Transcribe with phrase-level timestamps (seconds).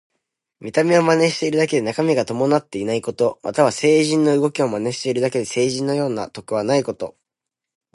[0.59, 3.39] 見た目を真似しているだけで中身が伴っていないこと。
[3.43, 7.15] または、聖人の動きを真似しているだけで聖人のような徳はないこと。